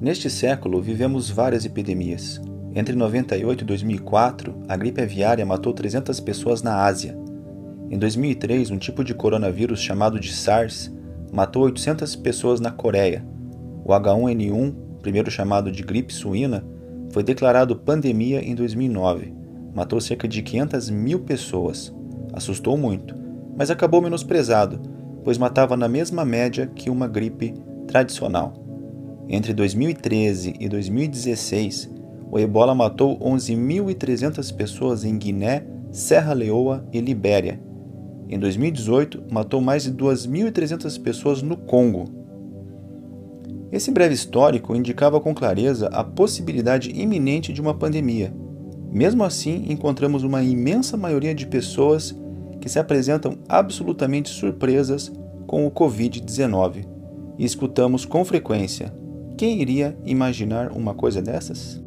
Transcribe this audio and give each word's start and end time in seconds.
Neste 0.00 0.30
século, 0.30 0.80
vivemos 0.80 1.28
várias 1.28 1.66
epidemias. 1.66 2.40
Entre 2.74 2.96
98 2.96 3.60
e 3.60 3.66
2004, 3.66 4.62
a 4.66 4.74
gripe 4.74 5.02
aviária 5.02 5.44
matou 5.44 5.74
300 5.74 6.18
pessoas 6.20 6.62
na 6.62 6.86
Ásia. 6.86 7.14
Em 7.90 7.98
2003, 7.98 8.70
um 8.70 8.78
tipo 8.78 9.04
de 9.04 9.12
coronavírus 9.12 9.78
chamado 9.78 10.18
de 10.18 10.32
SARS 10.32 10.90
matou 11.30 11.64
800 11.64 12.16
pessoas 12.16 12.60
na 12.60 12.70
Coreia. 12.70 13.22
O 13.84 13.90
H1N1, 13.90 14.74
primeiro 15.02 15.30
chamado 15.30 15.70
de 15.70 15.82
gripe 15.82 16.14
suína, 16.14 16.64
foi 17.10 17.22
declarado 17.22 17.76
pandemia 17.76 18.40
em 18.42 18.54
2009. 18.54 19.34
Matou 19.74 20.00
cerca 20.00 20.26
de 20.26 20.40
500 20.40 20.88
mil 20.88 21.20
pessoas. 21.20 21.94
Assustou 22.32 22.78
muito, 22.78 23.14
mas 23.54 23.70
acabou 23.70 24.00
menosprezado, 24.00 24.80
pois 25.22 25.36
matava 25.36 25.76
na 25.76 25.88
mesma 25.88 26.24
média 26.24 26.66
que 26.74 26.88
uma 26.88 27.06
gripe 27.06 27.52
tradicional. 27.86 28.59
Entre 29.32 29.54
2013 29.54 30.56
e 30.58 30.68
2016, 30.68 31.88
o 32.32 32.36
ebola 32.36 32.74
matou 32.74 33.16
11.300 33.20 34.52
pessoas 34.52 35.04
em 35.04 35.16
Guiné, 35.16 35.64
Serra 35.92 36.32
Leoa 36.32 36.84
e 36.92 37.00
Libéria. 37.00 37.60
Em 38.28 38.36
2018, 38.36 39.22
matou 39.30 39.60
mais 39.60 39.84
de 39.84 39.92
2.300 39.92 41.00
pessoas 41.00 41.42
no 41.42 41.56
Congo. 41.56 42.06
Esse 43.70 43.92
breve 43.92 44.14
histórico 44.14 44.74
indicava 44.74 45.20
com 45.20 45.32
clareza 45.32 45.86
a 45.92 46.02
possibilidade 46.02 46.90
iminente 46.90 47.52
de 47.52 47.60
uma 47.60 47.72
pandemia. 47.72 48.34
Mesmo 48.90 49.22
assim, 49.22 49.64
encontramos 49.68 50.24
uma 50.24 50.42
imensa 50.42 50.96
maioria 50.96 51.36
de 51.36 51.46
pessoas 51.46 52.12
que 52.60 52.68
se 52.68 52.80
apresentam 52.80 53.38
absolutamente 53.48 54.28
surpresas 54.28 55.12
com 55.46 55.64
o 55.64 55.70
Covid-19 55.70 56.84
e 57.38 57.44
escutamos 57.44 58.04
com 58.04 58.24
frequência 58.24 58.98
quem 59.40 59.62
iria 59.62 59.96
imaginar 60.04 60.70
uma 60.70 60.92
coisa 60.92 61.22
dessas? 61.22 61.82